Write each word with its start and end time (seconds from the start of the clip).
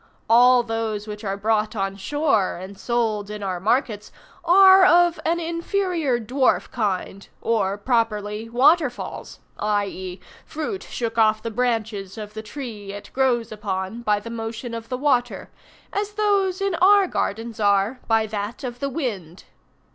All 0.27 0.63
those 0.63 1.05
which 1.07 1.23
are 1.23 1.37
brought 1.37 1.75
on 1.75 1.95
shore 1.95 2.55
and 2.57 2.75
sold 2.75 3.29
in 3.29 3.43
our 3.43 3.59
markets 3.59 4.11
are 4.43 4.83
of 4.83 5.19
an 5.25 5.39
inferior 5.39 6.19
dwarf 6.19 6.71
kind, 6.71 7.29
or, 7.39 7.77
properly, 7.77 8.49
waterfalls, 8.49 9.37
i.e., 9.59 10.19
fruit 10.43 10.81
shook 10.81 11.19
off 11.19 11.43
the 11.43 11.51
branches 11.51 12.17
of 12.17 12.33
the 12.33 12.41
tree 12.41 12.91
it 12.93 13.11
grows 13.13 13.51
upon 13.51 14.01
by 14.01 14.19
the 14.19 14.31
motion 14.31 14.73
of 14.73 14.89
the 14.89 14.97
water, 14.97 15.51
as 15.93 16.13
those 16.13 16.61
in 16.61 16.73
our 16.81 17.05
gardens 17.05 17.59
are 17.59 17.99
by 18.07 18.25
that 18.25 18.63
of 18.63 18.79
the 18.79 18.89
wind! 18.89 19.43